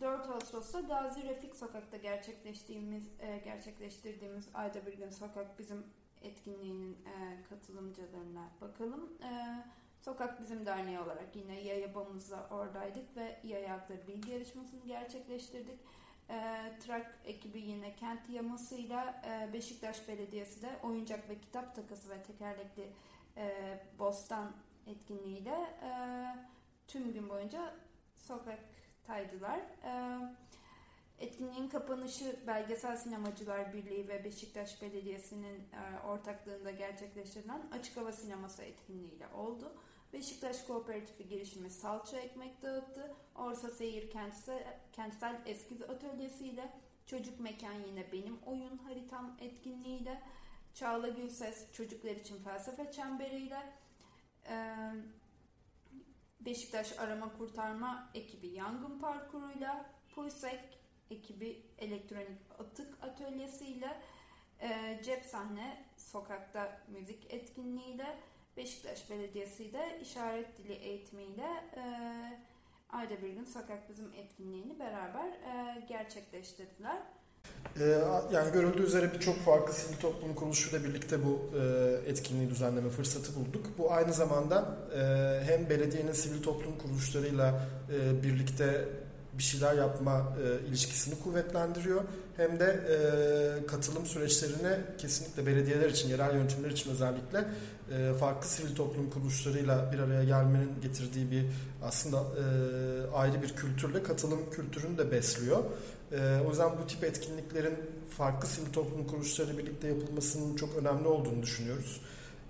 4 0.00 0.30
Ağustos'ta 0.30 0.80
Gazi 0.80 1.22
Refik 1.22 1.56
Sokak'ta 1.56 1.96
gerçekleştiğimiz 1.96 3.08
e, 3.20 3.38
gerçekleştirdiğimiz 3.44 4.48
Ayda 4.54 4.86
Bir 4.86 4.92
Gün 4.92 5.10
Sokak 5.10 5.58
bizim 5.58 5.86
etkinliğinin 6.22 6.92
e, 6.92 7.42
katılımcılarına 7.48 8.50
bakalım. 8.60 9.12
E, 9.22 9.62
Sokak 10.00 10.40
Bizim 10.40 10.66
Derneği 10.66 10.98
olarak 10.98 11.36
yine 11.36 11.60
Yayabamızla 11.60 12.48
oradaydık 12.50 13.16
ve 13.16 13.40
Yaya 13.44 13.74
Hakları 13.74 14.06
Bilgi 14.08 14.30
Yarışması'nı 14.30 14.84
gerçekleştirdik. 14.86 15.80
E, 16.30 16.72
Trak 16.80 17.18
ekibi 17.24 17.60
yine 17.60 17.96
kent 17.96 18.30
yamasıyla 18.30 19.22
e, 19.26 19.52
Beşiktaş 19.52 20.08
Belediyesi 20.08 20.62
de 20.62 20.78
oyuncak 20.82 21.28
ve 21.28 21.40
kitap 21.40 21.74
takası 21.74 22.10
ve 22.10 22.22
tekerlekli 22.22 22.92
e, 23.38 23.78
bostan 23.98 24.52
etkinliğiyle 24.86 25.76
e, 25.82 25.90
tüm 26.88 27.12
gün 27.12 27.28
boyunca 27.28 27.74
sokaktaydılar. 28.14 29.58
E, 29.84 30.18
etkinliğin 31.18 31.68
kapanışı 31.68 32.36
Belgesel 32.46 32.96
Sinemacılar 32.96 33.72
Birliği 33.72 34.08
ve 34.08 34.24
Beşiktaş 34.24 34.82
Belediyesi'nin 34.82 35.56
e, 35.58 36.06
ortaklığında 36.06 36.70
gerçekleştirilen 36.70 37.62
Açık 37.72 37.96
Hava 37.96 38.12
Sineması 38.12 38.62
etkinliğiyle 38.62 39.28
oldu. 39.28 39.72
Beşiktaş 40.12 40.62
Kooperatifi 40.62 41.28
girişimi 41.28 41.70
salça 41.70 42.16
ekmek 42.16 42.62
dağıttı. 42.62 43.14
Orsa 43.34 43.70
Seyir 43.70 44.10
Kentsel, 44.10 44.78
Kentsel 44.92 45.40
Eskiz 45.46 45.82
Atölyesi 45.82 46.46
ile 46.46 46.72
Çocuk 47.06 47.40
Mekan 47.40 47.74
yine 47.88 48.12
Benim 48.12 48.38
Oyun 48.46 48.78
Haritam 48.78 49.36
etkinliğiyle 49.40 50.22
Çağla 50.78 51.08
Gülses 51.08 51.72
Çocuklar 51.72 52.10
için 52.10 52.42
Felsefe 52.42 52.92
Çemberiyle 52.92 53.72
e, 54.48 54.76
Beşiktaş 56.40 56.98
Arama 56.98 57.32
Kurtarma 57.38 58.10
ekibi 58.14 58.46
Yangın 58.46 58.98
Parkuru'yla 58.98 59.86
Puysek 60.14 60.78
ekibi 61.10 61.62
Elektronik 61.78 62.38
Atık 62.58 63.02
Atölyesi'yle 63.02 64.00
e, 64.60 65.00
Cep 65.04 65.24
Sahne 65.24 65.84
Sokakta 65.96 66.80
Müzik 66.88 67.34
Etkinliğiyle 67.34 68.18
Beşiktaş 68.56 69.10
Belediyesi 69.10 69.72
de 69.72 69.98
işaret 70.02 70.58
dili 70.58 70.72
eğitimiyle 70.72 71.64
e, 71.76 71.82
ayda 72.90 73.22
bir 73.22 73.28
gün 73.28 73.44
Sokak 73.44 73.88
Bizim 73.88 74.12
etkinliğini 74.12 74.78
beraber 74.78 75.28
e, 75.28 75.80
gerçekleştirdiler. 75.88 77.02
Ee, 77.80 77.98
yani 78.32 78.52
görüldüğü 78.52 78.82
üzere 78.82 79.14
birçok 79.14 79.36
farklı 79.36 79.72
sivil 79.72 79.96
toplum 79.96 80.34
kuruluşuyla 80.34 80.88
birlikte 80.88 81.24
bu 81.24 81.50
e, 81.58 82.10
etkinliği 82.10 82.50
düzenleme 82.50 82.90
fırsatı 82.90 83.34
bulduk. 83.34 83.66
Bu 83.78 83.92
aynı 83.92 84.12
zamanda 84.12 84.76
e, 84.94 85.00
hem 85.44 85.70
belediyenin 85.70 86.12
sivil 86.12 86.42
toplum 86.42 86.78
kuruluşlarıyla 86.78 87.60
e, 87.92 88.22
birlikte 88.22 88.84
bir 89.38 89.42
şeyler 89.42 89.74
yapma 89.74 90.36
ilişkisini 90.68 91.14
kuvvetlendiriyor. 91.20 92.02
Hem 92.36 92.60
de 92.60 92.80
katılım 93.68 94.06
süreçlerine 94.06 94.80
kesinlikle 94.98 95.46
belediyeler 95.46 95.90
için, 95.90 96.08
yerel 96.08 96.34
yönetimler 96.34 96.70
için 96.70 96.90
özellikle 96.90 97.44
farklı 98.20 98.48
sivil 98.48 98.74
toplum 98.74 99.10
kuruluşlarıyla 99.10 99.92
bir 99.92 99.98
araya 99.98 100.24
gelmenin 100.24 100.80
getirdiği 100.82 101.30
bir 101.30 101.44
aslında 101.82 102.22
ayrı 103.14 103.42
bir 103.42 103.48
kültürle 103.48 104.02
katılım 104.02 104.50
kültürünü 104.50 104.98
de 104.98 105.10
besliyor. 105.12 105.64
E, 106.12 106.40
o 106.46 106.50
yüzden 106.50 106.70
bu 106.82 106.86
tip 106.86 107.04
etkinliklerin 107.04 107.74
farklı 108.10 108.48
sivil 108.48 108.72
toplum 108.72 109.06
kuruluşları 109.06 109.58
birlikte 109.58 109.88
yapılmasının 109.88 110.56
çok 110.56 110.76
önemli 110.76 111.08
olduğunu 111.08 111.42
düşünüyoruz. 111.42 112.00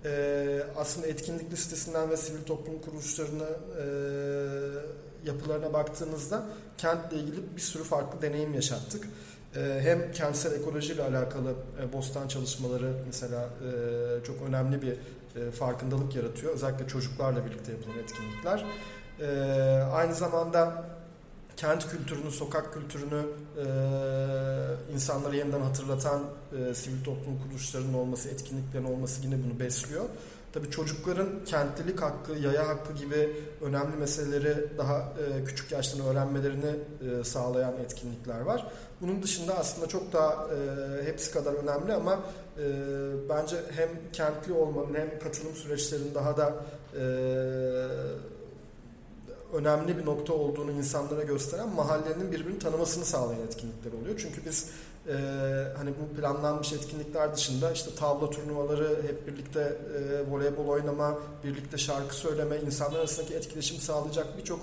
E, 0.05 0.63
aslında 0.75 1.07
etkinlik 1.07 1.51
listesinden 1.51 2.09
ve 2.09 2.17
sivil 2.17 2.43
toplum 2.43 2.81
kuruluşlarına 2.81 3.47
e, 3.81 3.85
yapılarına 5.25 5.73
baktığınızda 5.73 6.45
kentle 6.77 7.17
ilgili 7.17 7.55
bir 7.55 7.61
sürü 7.61 7.83
farklı 7.83 8.21
deneyim 8.21 8.53
yaşattık. 8.53 9.07
E, 9.55 9.79
hem 9.81 10.11
kentsel 10.11 10.51
ekolojiyle 10.51 11.03
alakalı 11.03 11.53
e, 11.81 11.93
bostan 11.93 12.27
çalışmaları 12.27 12.93
mesela 13.05 13.43
e, 13.43 14.23
çok 14.23 14.35
önemli 14.47 14.81
bir 14.81 14.91
e, 15.41 15.51
farkındalık 15.51 16.15
yaratıyor. 16.15 16.53
Özellikle 16.53 16.87
çocuklarla 16.87 17.45
birlikte 17.45 17.71
yapılan 17.71 17.97
etkinlikler. 17.97 18.65
Aynı 19.93 20.15
zamanda 20.15 20.85
kent 21.59 21.91
kültürünü, 21.91 22.31
sokak 22.31 22.73
kültürünü 22.73 23.21
e, 23.57 23.65
insanlara 24.93 25.35
yeniden 25.35 25.61
hatırlatan 25.61 26.21
e, 26.57 26.73
sivil 26.73 27.03
toplum 27.03 27.39
kuruluşlarının 27.43 27.93
olması, 27.93 28.29
etkinliklerin 28.29 28.85
olması 28.85 29.21
yine 29.21 29.35
bunu 29.43 29.59
besliyor. 29.59 30.05
Tabii 30.53 30.69
çocukların 30.69 31.29
kentlilik 31.45 32.01
hakkı, 32.01 32.33
yaya 32.33 32.67
hakkı 32.67 32.93
gibi 32.93 33.35
önemli 33.61 33.95
meseleleri 33.95 34.77
daha 34.77 34.97
e, 34.99 35.43
küçük 35.43 35.71
yaştan 35.71 36.01
öğrenmelerini 36.01 36.75
e, 37.01 37.23
sağlayan 37.23 37.73
etkinlikler 37.77 38.41
var. 38.41 38.67
Bunun 39.01 39.23
dışında 39.23 39.57
aslında 39.57 39.87
çok 39.87 40.13
daha 40.13 40.31
e, 40.33 40.57
hepsi 41.05 41.31
kadar 41.31 41.53
önemli 41.53 41.93
ama 41.93 42.19
e, 42.57 42.63
bence 43.29 43.57
hem 43.75 43.89
kentli 44.13 44.53
olmanın 44.53 44.93
hem 44.93 45.19
katılım 45.19 45.55
süreçlerinin 45.55 46.15
daha 46.15 46.37
da 46.37 46.55
e, 46.95 47.03
önemli 49.53 49.97
bir 49.97 50.05
nokta 50.05 50.33
olduğunu 50.33 50.71
insanlara 50.71 51.23
gösteren 51.23 51.69
mahallenin 51.69 52.31
birbirini 52.31 52.59
tanımasını 52.59 53.05
sağlayan 53.05 53.41
etkinlikler 53.41 53.91
oluyor. 54.01 54.15
Çünkü 54.17 54.45
biz 54.45 54.69
e, 55.07 55.13
hani 55.77 55.89
bu 55.89 56.21
planlanmış 56.21 56.73
etkinlikler 56.73 57.35
dışında 57.35 57.71
işte 57.71 57.95
tavla 57.95 58.29
turnuvaları, 58.29 59.03
hep 59.07 59.27
birlikte 59.27 59.59
e, 59.59 60.31
voleybol 60.31 60.67
oynama, 60.67 61.19
birlikte 61.43 61.77
şarkı 61.77 62.15
söyleme, 62.15 62.57
insanlar 62.57 62.99
arasındaki 62.99 63.33
etkileşim 63.33 63.77
sağlayacak 63.77 64.37
birçok 64.37 64.59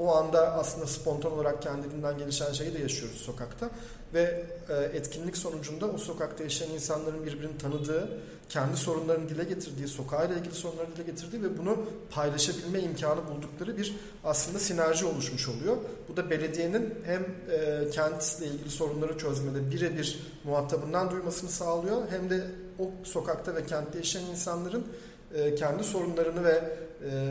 o 0.00 0.14
anda 0.14 0.52
aslında 0.52 0.86
spontan 0.86 1.32
olarak 1.32 1.62
kendiliğinden 1.62 2.18
gelişen 2.18 2.52
şeyi 2.52 2.74
de 2.74 2.78
yaşıyoruz 2.78 3.16
sokakta. 3.16 3.70
Ve 4.14 4.44
e, 4.68 4.74
etkinlik 4.74 5.36
sonucunda 5.36 5.86
o 5.86 5.98
sokakta 5.98 6.44
yaşayan 6.44 6.70
insanların 6.70 7.26
birbirini 7.26 7.58
tanıdığı, 7.58 8.08
kendi 8.48 8.76
sorunlarını 8.76 9.28
dile 9.28 9.44
getirdiği, 9.44 9.88
sokağıyla 9.88 10.36
ilgili 10.36 10.54
sorunlarını 10.54 10.96
dile 10.96 11.02
getirdiği 11.02 11.42
ve 11.42 11.58
bunu 11.58 11.76
paylaşabilme 12.10 12.80
imkanı 12.80 13.20
buldukları 13.28 13.76
bir 13.76 13.96
aslında 14.24 14.58
sinerji 14.58 15.06
oluşmuş 15.06 15.48
oluyor. 15.48 15.76
Bu 16.08 16.16
da 16.16 16.30
belediyenin 16.30 16.94
hem 17.04 17.22
e, 17.50 17.90
kentle 17.90 18.46
ilgili 18.46 18.70
sorunları 18.70 19.18
çözmede 19.18 19.70
birebir 19.70 20.20
muhatabından 20.44 21.10
duymasını 21.10 21.50
sağlıyor 21.50 22.02
hem 22.10 22.30
de 22.30 22.44
o 22.78 22.90
sokakta 23.04 23.54
ve 23.54 23.66
kentte 23.66 23.98
yaşayan 23.98 24.24
insanların 24.24 24.86
e, 25.34 25.54
kendi 25.54 25.84
sorunlarını 25.84 26.44
ve 26.44 26.64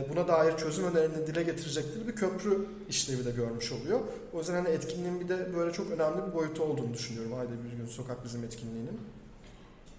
buna 0.10 0.28
dair 0.28 0.58
çözüm 0.58 0.86
önerilerini 0.86 1.28
dile 1.28 1.44
getirecekleri 1.44 2.08
bir 2.08 2.16
köprü 2.16 2.66
işlevi 2.90 3.26
de 3.26 3.32
görmüş 3.32 3.72
oluyor. 3.72 4.00
O 4.34 4.38
yüzden 4.38 4.54
hani 4.54 4.70
etkinliğin 4.70 5.20
bir 5.20 5.30
de 5.30 5.56
böyle 5.56 5.74
çok 5.74 5.92
önemli 5.92 6.28
bir 6.28 6.34
boyutu 6.34 6.64
olduğunu 6.64 6.94
düşünüyorum 6.94 7.34
ayda 7.34 7.52
bir 7.52 7.78
gün 7.78 7.86
sokak 7.86 8.24
bizim 8.26 8.44
etkinliğinin. 8.44 9.00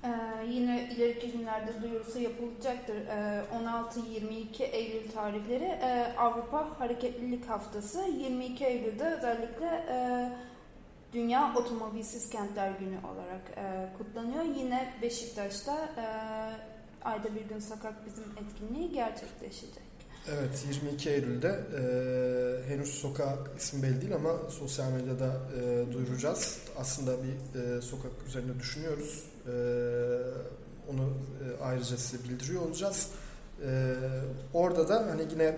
Ee, 0.04 0.08
yine 0.48 0.90
ileriki 0.96 1.32
günlerde 1.32 1.82
duyurusu 1.82 2.18
yapılacaktır. 2.18 2.96
Ee, 2.96 3.42
16-22 4.56 4.62
Eylül 4.62 5.10
tarihleri 5.10 5.64
e, 5.64 6.14
Avrupa 6.18 6.80
Hareketlilik 6.80 7.48
Haftası. 7.48 8.00
22 8.18 8.64
Eylül'de 8.64 9.04
özellikle 9.04 9.66
e, 9.66 9.96
Dünya 11.12 11.54
Otomobilsiz 11.56 12.30
Kentler 12.30 12.70
Günü 12.70 12.96
olarak 12.98 13.42
e, 13.56 13.88
kutlanıyor. 13.98 14.44
Yine 14.44 14.94
Beşiktaş'ta 15.02 15.74
e, 15.74 16.04
ayda 17.04 17.34
bir 17.34 17.40
gün 17.40 17.58
sokak 17.58 18.06
bizim 18.06 18.24
etkinliği 18.24 18.92
gerçekleşecek. 18.92 19.90
Evet 20.28 20.64
22 20.68 21.10
Eylül'de 21.10 21.48
e, 21.48 22.72
henüz 22.72 22.88
sokak 22.88 23.50
ismi 23.58 23.82
belli 23.82 24.00
değil 24.00 24.14
ama 24.14 24.50
sosyal 24.50 24.92
medyada 24.92 25.36
e, 25.56 25.92
duyuracağız. 25.92 26.58
Aslında 26.78 27.12
bir 27.22 27.60
e, 27.60 27.82
sokak 27.82 28.12
üzerine 28.28 28.58
düşünüyoruz. 28.58 29.24
E, 29.46 29.52
onu 30.88 31.02
e, 31.02 31.64
ayrıca 31.64 31.96
size 31.96 32.24
bildiriyor 32.24 32.62
olacağız. 32.62 33.08
E, 33.66 33.94
orada 34.54 34.88
da 34.88 35.06
hani 35.10 35.22
yine 35.30 35.56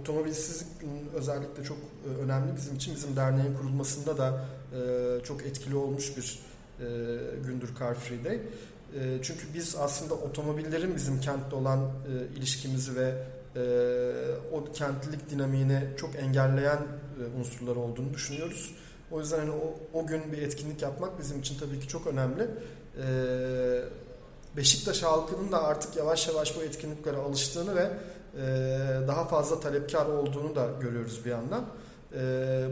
otomobilsizlik 0.00 0.68
özellikle 1.14 1.64
çok 1.64 1.78
e, 1.78 2.22
önemli 2.22 2.56
bizim 2.56 2.76
için. 2.76 2.94
Bizim 2.94 3.16
derneğin 3.16 3.54
kurulmasında 3.54 4.18
da 4.18 4.44
e, 4.72 5.24
çok 5.24 5.42
etkili 5.46 5.76
olmuş 5.76 6.16
bir 6.16 6.38
e, 6.80 6.84
gündür 7.46 7.74
Car 7.78 7.94
Free 7.94 8.24
Day. 8.24 8.40
E, 8.94 9.22
çünkü 9.22 9.54
biz 9.54 9.76
aslında 9.76 10.14
otomobillerin 10.14 10.96
bizim 10.96 11.20
kentte 11.20 11.56
olan 11.56 11.80
e, 11.80 12.38
ilişkimizi 12.38 12.96
ve 12.96 13.14
e, 13.56 13.62
o 14.52 14.72
kentlilik 14.72 15.30
dinamiğini 15.30 15.80
çok 15.96 16.16
engelleyen 16.16 16.78
e, 16.78 17.38
unsurlar 17.38 17.76
olduğunu 17.76 18.14
düşünüyoruz. 18.14 18.74
O 19.10 19.20
yüzden 19.20 19.38
hani 19.38 19.50
o, 19.50 19.74
o 19.98 20.06
gün 20.06 20.32
bir 20.32 20.42
etkinlik 20.42 20.82
yapmak 20.82 21.18
bizim 21.18 21.40
için 21.40 21.58
tabii 21.58 21.80
ki 21.80 21.88
çok 21.88 22.06
önemli. 22.06 22.42
E, 22.42 23.08
Beşiktaş 24.56 25.02
halkının 25.02 25.52
da 25.52 25.62
artık 25.62 25.96
yavaş 25.96 26.28
yavaş 26.28 26.56
bu 26.56 26.62
etkinliklere 26.62 27.16
alıştığını 27.16 27.76
ve 27.76 27.90
daha 29.08 29.24
fazla 29.24 29.60
talepkar 29.60 30.06
olduğunu 30.06 30.56
da 30.56 30.68
görüyoruz 30.80 31.24
bir 31.24 31.30
yandan. 31.30 31.64
E, 32.14 32.20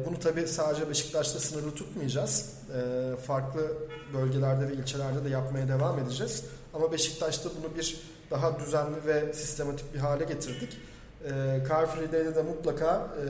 bunu 0.06 0.18
tabii 0.18 0.48
sadece 0.48 0.88
Beşiktaş'ta 0.88 1.38
sınırlı 1.38 1.74
tutmayacağız. 1.74 2.52
E, 2.76 3.16
farklı 3.16 3.72
bölgelerde 4.14 4.68
ve 4.68 4.74
ilçelerde 4.74 5.24
de 5.24 5.28
yapmaya 5.28 5.68
devam 5.68 5.98
edeceğiz. 5.98 6.44
Ama 6.74 6.92
Beşiktaş'ta 6.92 7.50
bunu 7.62 7.76
bir 7.78 8.00
daha 8.30 8.60
düzenli 8.60 9.06
ve 9.06 9.32
sistematik 9.32 9.94
bir 9.94 9.98
hale 9.98 10.24
getirdik. 10.24 10.78
E, 11.24 11.60
Car 11.68 12.10
de 12.12 12.42
mutlaka 12.42 13.08
e, 13.20 13.26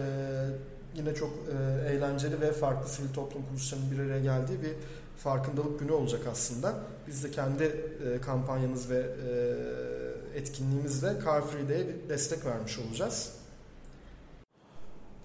yine 0.94 1.14
çok 1.14 1.30
e, 1.30 1.88
eğlenceli 1.92 2.40
ve 2.40 2.52
farklı 2.52 2.88
sivil 2.88 3.14
toplum 3.14 3.42
kuruluşlarının 3.46 3.90
bir 3.90 3.98
araya 3.98 4.20
geldiği 4.20 4.62
bir 4.62 4.72
farkındalık 5.18 5.80
günü 5.80 5.92
olacak 5.92 6.20
aslında. 6.32 6.74
Biz 7.06 7.24
de 7.24 7.30
kendi 7.30 7.64
e, 7.64 8.20
kampanyamız 8.20 8.90
ve 8.90 9.06
etkinliğimizle 10.34 11.12
Car 11.24 11.42
bir 11.68 12.08
destek 12.08 12.46
vermiş 12.46 12.78
olacağız. 12.78 13.35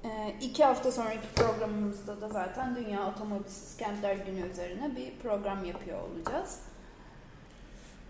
E, 0.04 0.36
iki 0.42 0.64
hafta 0.64 0.92
sonraki 0.92 1.28
programımızda 1.36 2.22
da 2.22 2.30
zaten 2.30 2.76
Dünya 2.76 3.08
Otomobilsiz 3.08 3.78
Kentler 3.78 4.16
Günü 4.16 4.52
üzerine 4.52 4.96
bir 4.96 5.20
program 5.24 5.66
yapıyor 5.66 6.00
olacağız. 6.02 6.60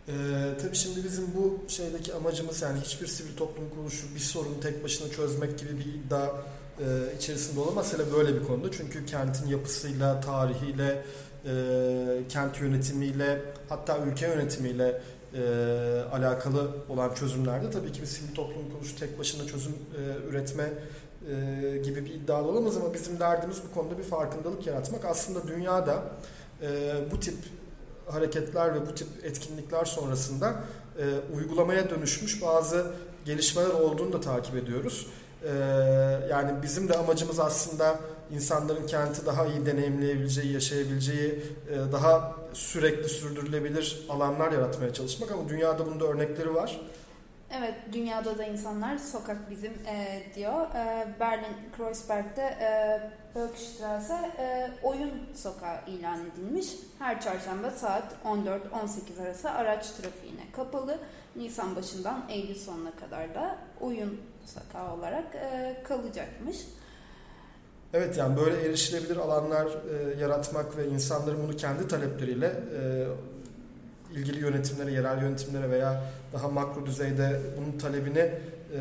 Ee, 0.08 0.14
tabii 0.62 0.76
şimdi 0.76 1.04
bizim 1.04 1.28
bu 1.36 1.70
şeydeki 1.70 2.14
amacımız 2.14 2.62
yani 2.62 2.80
hiçbir 2.80 3.08
sivil 3.08 3.38
toplum 3.38 3.70
kuruluşu 3.70 4.16
bir 4.16 4.20
sorunu 4.20 4.60
tek 4.60 4.84
başına 4.84 5.12
çözmek 5.12 5.60
gibi 5.60 5.80
bir 5.80 5.86
iddia 5.86 6.28
e, 6.80 7.16
içerisinde 7.18 7.60
olamaz. 7.60 7.94
Hele 7.94 8.14
böyle 8.14 8.42
bir 8.42 8.48
konuda. 8.48 8.72
Çünkü 8.72 9.06
kentin 9.06 9.48
yapısıyla, 9.48 10.22
tarihiyle, 10.22 11.04
e, 11.46 11.54
kent 12.30 12.62
yönetimiyle 12.62 13.42
hatta 13.70 13.98
ülke 13.98 14.28
yönetimiyle 14.28 15.02
e, 15.34 15.42
alakalı 16.12 16.72
olan 16.90 17.14
çözümlerde 17.14 17.72
tabii 17.72 17.92
ki 17.92 18.02
bir 18.02 18.08
sivil 18.08 18.36
toplum 18.36 18.70
kuruluşu 18.72 19.00
tek 19.00 19.20
başına 19.20 19.48
çözüm 19.48 19.74
e, 19.74 20.30
üretme 20.30 20.70
e, 21.30 21.78
gibi 21.78 22.06
bir 22.06 22.14
iddia 22.14 22.44
olamaz 22.44 22.78
ama 22.78 22.94
bizim 22.94 23.20
derdimiz 23.20 23.58
bu 23.70 23.74
konuda 23.74 23.98
bir 23.98 24.04
farkındalık 24.04 24.68
yaratmak. 24.68 25.06
Aslında 25.06 25.48
dünyada 25.48 26.04
e, 26.62 26.94
bu 27.12 27.20
tip 27.20 27.36
hareketler 28.08 28.76
ve 28.76 28.88
bu 28.88 28.96
tip 28.96 29.08
etkinlikler 29.24 29.86
sonrasında 29.86 30.54
e, 30.98 31.04
uygulamaya 31.36 31.90
dönüşmüş 31.90 32.42
bazı 32.42 32.92
gelişmeler 33.26 33.70
olduğunu 33.70 34.14
da 34.14 34.22
takip 34.22 34.56
ediyoruz. 34.56 35.08
E, 35.44 35.50
yani 36.30 36.52
bizim 36.64 36.90
de 36.90 36.98
amacımız 36.98 37.40
aslında 37.40 38.00
insanların 38.32 38.88
kenti 38.88 39.26
daha 39.26 39.46
iyi 39.46 39.66
deneyimleyebileceği, 39.66 40.54
yaşayabileceği, 40.54 41.44
e, 41.70 41.92
daha 41.92 42.36
sürekli 42.54 43.10
sürdürülebilir 43.10 44.06
alanlar 44.10 44.52
yaratmaya 44.52 44.94
çalışmak 44.94 45.32
ama 45.32 45.50
dünyada 45.50 45.86
bunda 45.86 46.06
örnekleri 46.06 46.56
var. 46.56 46.82
Evet, 47.58 47.74
dünyada 47.94 48.38
da 48.38 48.44
insanlar 48.44 48.98
sokak 48.98 49.50
bizim 49.50 49.72
e, 49.72 50.24
diyor. 50.36 50.76
E, 50.76 51.08
Berlin 51.20 51.56
Kreuzberg'de 51.78 52.42
e, 52.42 53.02
Böckstrasse 53.36 54.14
e, 54.40 54.70
oyun 54.84 55.12
sokağı 55.36 55.78
ilan 55.88 56.20
edilmiş. 56.26 56.68
Her 57.00 57.22
çarşamba 57.22 57.72
saat 57.72 58.14
14-18 58.26 59.24
arası 59.24 59.50
araç 59.50 59.92
trafiğine 59.92 60.52
kapalı. 60.56 60.98
Nisan 61.36 61.76
başından 61.76 62.26
Eylül 62.30 62.56
sonuna 62.56 62.92
kadar 62.92 63.36
da 63.36 63.58
oyun 63.82 64.22
sokağı 64.46 64.94
olarak 64.94 65.36
e, 65.36 65.78
kalacakmış. 65.84 66.58
Evet 67.94 68.18
yani 68.18 68.38
böyle 68.38 68.66
erişilebilir 68.66 69.18
alanlar 69.18 69.68
e, 69.68 70.20
yaratmak 70.22 70.78
ve 70.78 70.88
insanların 70.88 71.44
bunu 71.44 71.58
kendi 71.58 71.88
talepleriyle 71.88 72.48
e, 72.48 73.08
ilgili 74.16 74.40
yönetimlere, 74.40 74.92
yerel 74.92 75.22
yönetimlere 75.22 75.70
veya 75.70 76.04
daha 76.34 76.48
makro 76.48 76.86
düzeyde 76.86 77.40
bunun 77.58 77.78
talebini 77.78 78.20
e, 78.20 78.80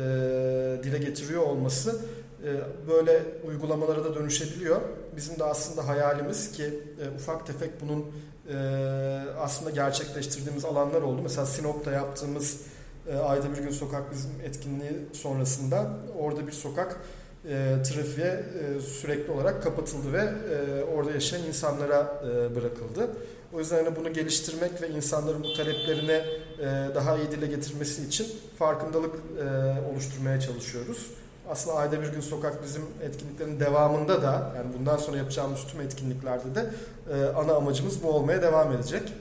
dile 0.83 0.97
getiriyor 0.97 1.41
olması 1.41 1.99
e, 2.43 2.49
böyle 2.87 3.21
uygulamalara 3.47 4.03
da 4.03 4.15
dönüşebiliyor. 4.15 4.81
Bizim 5.15 5.39
de 5.39 5.43
aslında 5.43 5.87
hayalimiz 5.87 6.51
ki 6.51 6.63
e, 6.63 7.15
ufak 7.15 7.47
tefek 7.47 7.71
bunun 7.81 8.05
e, 8.49 8.57
aslında 9.39 9.69
gerçekleştirdiğimiz 9.69 10.65
alanlar 10.65 11.01
oldu. 11.01 11.21
Mesela 11.23 11.45
Sinop'ta 11.45 11.91
yaptığımız 11.91 12.61
e, 13.07 13.17
ayda 13.17 13.51
bir 13.51 13.57
gün 13.57 13.71
sokak 13.71 14.11
bizim 14.11 14.31
etkinliği 14.43 14.91
sonrasında 15.13 15.89
orada 16.19 16.47
bir 16.47 16.51
sokak 16.51 17.01
e, 17.49 17.75
trafiğe 17.83 18.27
e, 18.77 18.79
sürekli 18.79 19.31
olarak 19.31 19.63
kapatıldı 19.63 20.13
ve 20.13 20.21
e, 20.53 20.83
orada 20.83 21.11
yaşayan 21.11 21.43
insanlara 21.43 22.21
e, 22.23 22.55
bırakıldı. 22.55 23.09
O 23.53 23.59
yüzden 23.59 23.85
hani 23.85 23.95
bunu 23.95 24.13
geliştirmek 24.13 24.81
ve 24.81 24.89
insanların 24.89 25.43
bu 25.43 25.53
taleplerini 25.53 26.11
e, 26.11 26.95
daha 26.95 27.17
iyi 27.17 27.31
dile 27.31 27.47
getirmesi 27.47 28.05
için 28.07 28.27
farkındalık 28.59 29.15
e, 29.15 29.91
oluşturmaya 29.93 30.39
çalışıyoruz. 30.39 31.07
Aslında 31.49 31.77
ayda 31.77 32.01
bir 32.01 32.07
gün 32.07 32.21
sokak 32.21 32.63
bizim 32.63 32.83
etkinliklerin 33.03 33.59
devamında 33.59 34.21
da 34.21 34.51
yani 34.57 34.67
bundan 34.79 34.97
sonra 34.97 35.17
yapacağımız 35.17 35.59
tüm 35.71 35.81
etkinliklerde 35.81 36.55
de 36.55 36.69
e, 37.13 37.25
ana 37.25 37.53
amacımız 37.53 38.03
bu 38.03 38.09
olmaya 38.09 38.41
devam 38.41 38.71
edecek. 38.71 39.13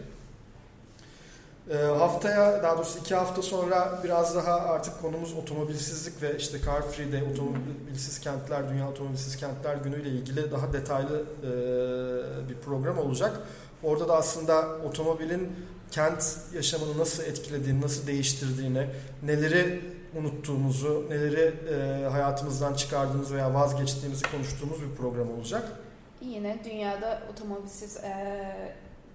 E, 1.71 1.77
haftaya 1.77 2.63
daha 2.63 2.77
doğrusu 2.77 2.99
iki 2.99 3.15
hafta 3.15 3.43
sonra 3.43 4.01
biraz 4.05 4.37
daha 4.37 4.53
artık 4.53 5.03
konumuz 5.03 5.33
otomobilsizlik 5.33 6.23
ve 6.23 6.37
işte 6.37 6.59
Car 6.67 6.83
Free 6.83 7.13
Day, 7.13 7.23
otomobilsiz 7.23 8.21
kentler, 8.21 8.69
Dünya 8.69 8.89
Otomobilsiz 8.91 9.37
Kentler 9.37 9.77
Günü 9.77 10.03
ile 10.03 10.09
ilgili 10.09 10.51
daha 10.51 10.73
detaylı 10.73 11.25
e, 11.43 12.49
bir 12.49 12.55
program 12.55 12.99
olacak. 12.99 13.41
Orada 13.83 14.09
da 14.09 14.17
aslında 14.17 14.69
otomobilin 14.89 15.53
kent 15.91 16.37
yaşamını 16.55 16.99
nasıl 16.99 17.23
etkilediğini, 17.23 17.81
nasıl 17.81 18.07
değiştirdiğini, 18.07 18.87
neleri 19.23 19.81
unuttuğumuzu, 20.19 21.07
neleri 21.11 21.55
e, 21.75 22.05
hayatımızdan 22.09 22.75
çıkardığımız 22.75 23.35
veya 23.35 23.55
vazgeçtiğimizi 23.55 24.31
konuştuğumuz 24.31 24.83
bir 24.83 24.97
program 24.97 25.31
olacak. 25.31 25.73
Yine 26.21 26.59
dünyada 26.65 27.23
otomobilsiz 27.33 27.97
e, 27.97 28.13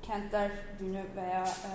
kentler 0.04 0.52
günü 0.80 1.02
veya 1.16 1.44
e, 1.44 1.72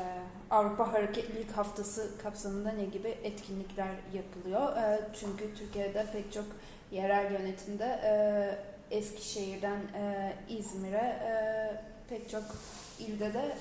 Avrupa 0.50 0.92
Hareketlilik 0.92 1.52
Haftası 1.56 2.10
kapsamında 2.22 2.72
ne 2.72 2.84
gibi 2.84 3.08
etkinlikler 3.08 3.88
yapılıyor? 4.14 4.76
E, 4.76 5.00
çünkü 5.20 5.54
Türkiye'de 5.54 6.06
pek 6.12 6.32
çok 6.32 6.44
yerel 6.92 7.32
yönetimde 7.32 7.84
e, 7.84 8.96
Eskişehir'den 8.96 9.78
e, 9.78 10.32
İzmir'e 10.48 10.96
e, 10.96 11.34
pek 12.10 12.30
çok 12.30 12.42
ilde 12.98 13.34
de 13.34 13.56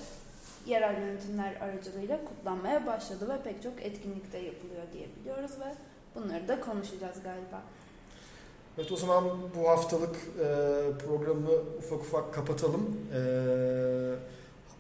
yerel 0.66 1.02
yönetimler 1.02 1.56
aracılığıyla 1.56 2.20
kutlanmaya 2.26 2.88
başladı 2.88 3.30
ve 3.30 3.44
pek 3.44 3.64
çok 3.64 3.82
etkinlikte 3.82 4.38
yapılıyor 4.38 4.84
diye 4.94 5.08
biliyoruz 5.20 5.52
ve 5.60 5.74
bunları 6.16 6.48
da 6.48 6.62
konuşacağız 6.62 7.18
galiba. 7.24 7.62
Evet 8.78 8.92
o 8.92 8.96
zaman 8.96 9.24
bu 9.56 9.70
haftalık 9.70 10.16
e, 10.16 10.48
programı 11.06 11.52
ufak 11.78 12.00
ufak 12.00 12.34
kapatalım. 12.34 12.98
E, 13.14 13.22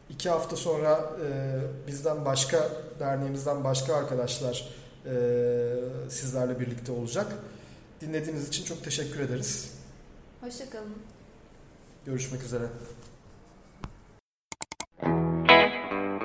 iki 0.09 0.29
hafta 0.29 0.55
sonra 0.55 1.11
e, 1.25 1.87
bizden 1.87 2.25
başka, 2.25 2.69
derneğimizden 2.99 3.63
başka 3.63 3.95
arkadaşlar 3.95 4.69
e, 5.05 5.11
sizlerle 6.09 6.59
birlikte 6.59 6.91
olacak. 6.91 7.27
Dinlediğiniz 8.01 8.47
için 8.47 8.65
çok 8.65 8.83
teşekkür 8.83 9.19
ederiz. 9.19 9.73
Hoşçakalın. 10.41 10.95
Görüşmek 12.05 12.43
üzere. 12.43 12.65